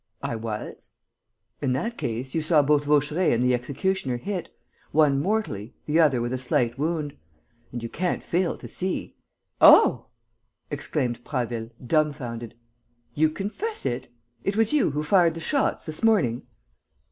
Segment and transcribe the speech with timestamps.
[0.23, 0.89] "I was."
[1.61, 4.49] "In that case, you saw both Vaucheray and the executioner hit,
[4.91, 7.15] one mortally, the other with a slight wound.
[7.71, 9.15] And you can't fail to see...."
[9.61, 10.07] "Oh,"
[10.71, 12.55] exclaimed Prasville, dumbfounded,
[13.13, 14.07] "you confess it?
[14.43, 16.47] It was you who fired the shots, this morning?"